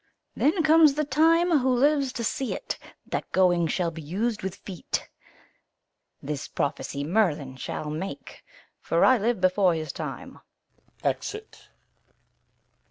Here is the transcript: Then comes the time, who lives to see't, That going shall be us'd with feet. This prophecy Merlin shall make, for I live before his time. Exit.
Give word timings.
Then 0.35 0.63
comes 0.63 0.95
the 0.95 1.03
time, 1.05 1.59
who 1.59 1.69
lives 1.69 2.11
to 2.13 2.23
see't, 2.23 2.79
That 3.05 3.31
going 3.31 3.67
shall 3.67 3.91
be 3.91 4.01
us'd 4.01 4.41
with 4.41 4.55
feet. 4.55 5.07
This 6.23 6.47
prophecy 6.47 7.03
Merlin 7.03 7.55
shall 7.55 7.91
make, 7.91 8.43
for 8.79 9.05
I 9.05 9.19
live 9.19 9.39
before 9.39 9.75
his 9.75 9.91
time. 9.91 10.39
Exit. 11.03 11.67